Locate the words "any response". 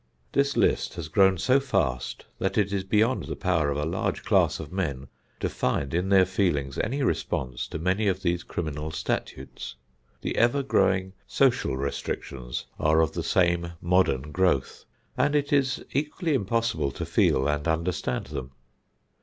6.79-7.67